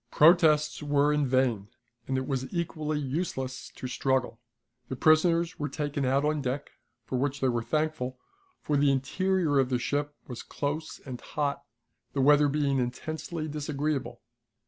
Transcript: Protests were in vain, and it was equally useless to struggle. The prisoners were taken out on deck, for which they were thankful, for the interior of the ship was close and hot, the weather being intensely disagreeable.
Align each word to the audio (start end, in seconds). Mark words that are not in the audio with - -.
Protests 0.09 0.81
were 0.81 1.13
in 1.13 1.27
vain, 1.27 1.67
and 2.07 2.17
it 2.17 2.25
was 2.25 2.51
equally 2.51 2.97
useless 2.97 3.71
to 3.75 3.85
struggle. 3.87 4.39
The 4.87 4.95
prisoners 4.95 5.59
were 5.59 5.69
taken 5.69 6.05
out 6.05 6.25
on 6.25 6.41
deck, 6.41 6.71
for 7.05 7.19
which 7.19 7.39
they 7.39 7.49
were 7.49 7.61
thankful, 7.61 8.17
for 8.63 8.77
the 8.77 8.91
interior 8.91 9.59
of 9.59 9.69
the 9.69 9.77
ship 9.77 10.15
was 10.27 10.41
close 10.41 10.97
and 11.05 11.21
hot, 11.21 11.61
the 12.13 12.21
weather 12.21 12.47
being 12.47 12.79
intensely 12.79 13.47
disagreeable. 13.47 14.21